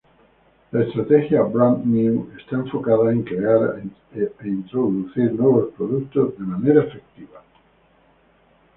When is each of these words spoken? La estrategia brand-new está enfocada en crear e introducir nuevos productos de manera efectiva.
La 0.71 0.81
estrategia 0.83 1.43
brand-new 1.43 2.31
está 2.35 2.55
enfocada 2.55 3.11
en 3.13 3.21
crear 3.21 3.83
e 4.15 4.47
introducir 4.47 5.31
nuevos 5.33 5.71
productos 5.75 6.33
de 6.39 6.43
manera 6.43 6.83
efectiva. 6.85 7.43